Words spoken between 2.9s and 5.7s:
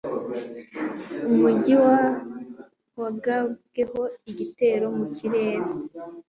wagabweho igitero mu kirere.